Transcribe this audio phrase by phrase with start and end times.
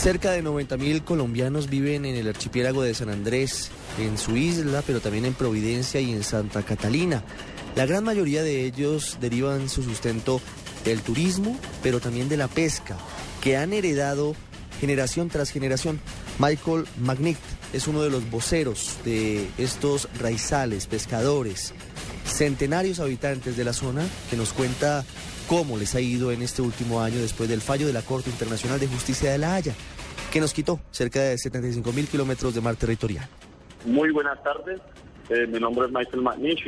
[0.00, 5.00] Cerca de 90.000 colombianos viven en el archipiélago de San Andrés, en su isla, pero
[5.00, 7.22] también en Providencia y en Santa Catalina.
[7.76, 10.40] La gran mayoría de ellos derivan su sustento
[10.86, 12.96] del turismo, pero también de la pesca,
[13.42, 14.34] que han heredado
[14.80, 16.00] generación tras generación.
[16.38, 17.36] Michael Magnitt
[17.74, 21.74] es uno de los voceros de estos raizales, pescadores,
[22.24, 25.04] centenarios habitantes de la zona, que nos cuenta
[25.50, 28.78] cómo les ha ido en este último año después del fallo de la Corte Internacional
[28.78, 29.74] de Justicia de La Haya,
[30.32, 33.28] que nos quitó cerca de 75 mil kilómetros de mar territorial.
[33.84, 34.80] Muy buenas tardes,
[35.28, 36.62] eh, mi nombre es Michael Magnish,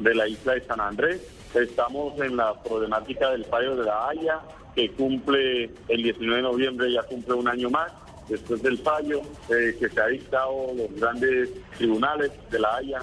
[0.00, 1.22] de la isla de San Andrés.
[1.54, 4.40] Estamos en la problemática del fallo de La Haya,
[4.74, 7.92] que cumple el 19 de noviembre, ya cumple un año más
[8.28, 12.98] después del fallo eh, que se ha dictado los grandes tribunales de La Haya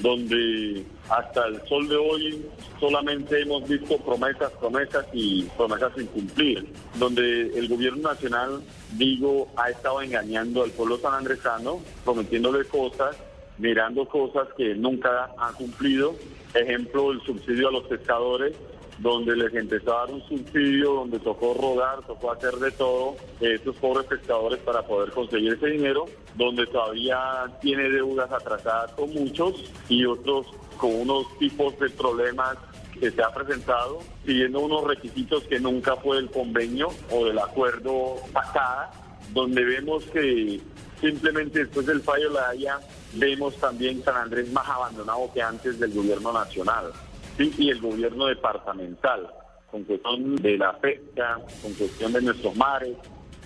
[0.00, 2.46] donde hasta el sol de hoy
[2.78, 6.66] solamente hemos visto promesas, promesas y promesas sin cumplir,
[6.98, 13.16] donde el gobierno nacional, digo, ha estado engañando al pueblo sanandresano, prometiéndole cosas,
[13.58, 16.14] mirando cosas que nunca han cumplido.
[16.54, 18.54] Ejemplo, el subsidio a los pescadores,
[18.98, 23.76] donde les empezó a dar un subsidio, donde tocó rodar, tocó hacer de todo, estos
[23.76, 27.18] pobres pescadores para poder conseguir ese dinero, donde todavía
[27.60, 32.56] tiene deudas atrasadas con muchos y otros con unos tipos de problemas
[32.98, 38.16] que se ha presentado, siguiendo unos requisitos que nunca fue el convenio o del acuerdo
[38.32, 38.90] pasada,
[39.32, 40.60] donde vemos que
[41.00, 42.78] simplemente después del fallo la Haya
[43.14, 46.92] vemos también San Andrés más abandonado que antes del gobierno nacional
[47.38, 49.28] y el gobierno departamental,
[49.70, 52.96] con cuestión de la pesca, con cuestión de nuestros mares,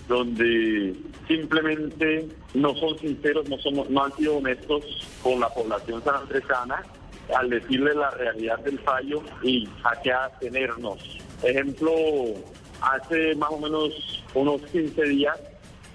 [0.07, 0.95] donde
[1.27, 6.83] simplemente no son sinceros, no, somos, no han sido honestos con la población sanandresana
[7.35, 11.19] al decirle la realidad del fallo y a qué atenernos.
[11.41, 11.91] Ejemplo,
[12.81, 15.39] hace más o menos unos 15 días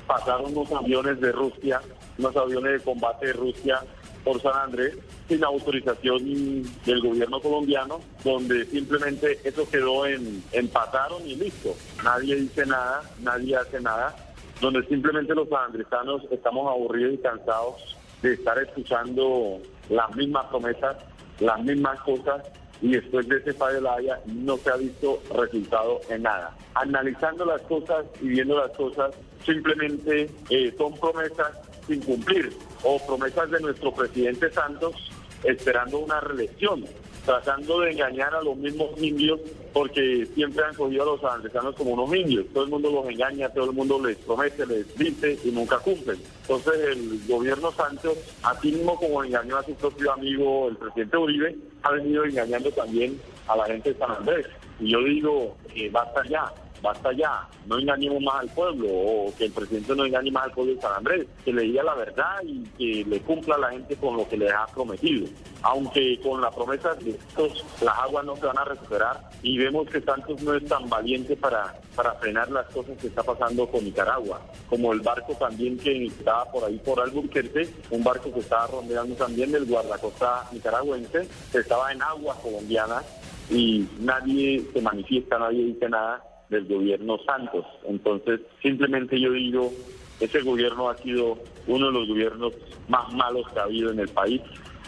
[0.06, 1.80] pasaron unos aviones de Rusia,
[2.18, 3.80] unos aviones de combate de Rusia
[4.24, 4.96] por San Andrés
[5.28, 11.74] sin autorización del gobierno colombiano, donde simplemente eso quedó en empataron y listo.
[12.02, 14.14] Nadie dice nada, nadie hace nada,
[14.60, 20.96] donde simplemente los sanandresanos estamos aburridos y cansados de estar escuchando las mismas promesas,
[21.40, 22.42] las mismas cosas
[22.80, 26.56] y después de ese fallo de la Haya no se ha visto resultado en nada.
[26.74, 31.52] Analizando las cosas y viendo las cosas, simplemente eh, son promesas
[31.88, 32.52] sin cumplir
[32.84, 34.94] o promesas de nuestro presidente Santos
[35.42, 36.84] esperando una reelección,
[37.24, 39.40] tratando de engañar a los mismos indios
[39.72, 42.46] porque siempre han cogido a los andresanos como unos indios.
[42.52, 46.18] Todo el mundo los engaña, todo el mundo les promete, les dice y nunca cumplen.
[46.42, 51.56] Entonces el gobierno Santos, así mismo como engañó a su propio amigo el presidente Uribe,
[51.82, 54.46] ha venido engañando también a la gente de San Andrés.
[54.80, 56.52] Y yo digo, que basta ya,
[56.82, 60.52] basta ya, no engañemos más al pueblo o que el presidente no engañe más al
[60.52, 63.70] pueblo de San Andrés, que le diga la verdad y que le cumpla a la
[63.70, 65.26] gente con lo que le ha prometido.
[65.62, 69.88] Aunque con la promesa de estos las aguas no se van a recuperar y vemos
[69.88, 73.84] que Santos no es tan valiente para, para frenar las cosas que está pasando con
[73.84, 78.66] Nicaragua, como el barco también que estaba por ahí por Alburquerque, un barco que estaba
[78.68, 83.04] rondeando también del guardacosta nicaragüense, que estaba en aguas colombianas
[83.50, 87.66] y nadie se manifiesta, nadie dice nada del gobierno Santos.
[87.84, 89.72] Entonces, simplemente yo digo,
[90.20, 92.52] ese gobierno ha sido uno de los gobiernos
[92.88, 94.40] más malos que ha habido en el país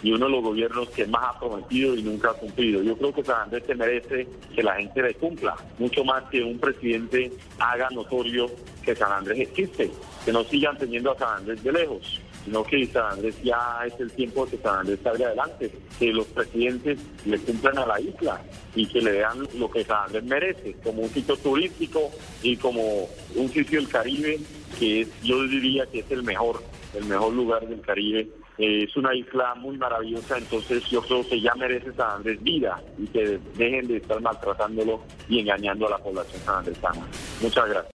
[0.02, 2.82] y uno de los gobiernos que más ha prometido y nunca ha cumplido.
[2.82, 6.42] Yo creo que San Andrés se merece que la gente le cumpla, mucho más que
[6.42, 8.46] un presidente haga notorio
[8.82, 9.90] que San Andrés existe,
[10.24, 13.98] que no sigan teniendo a San Andrés de lejos sino que San Andrés ya es
[14.00, 18.40] el tiempo que San Andrés salga adelante, que los presidentes le cumplan a la isla
[18.74, 22.10] y que le den lo que San Andrés merece, como un sitio turístico
[22.42, 24.38] y como un sitio del Caribe
[24.78, 26.62] que es, yo diría que es el mejor,
[26.94, 28.28] el mejor lugar del Caribe.
[28.58, 32.82] Eh, es una isla muy maravillosa, entonces yo creo que ya merece San Andrés vida
[32.98, 37.06] y que dejen de estar maltratándolo y engañando a la población sanandresana.
[37.40, 37.86] Muchas gracias.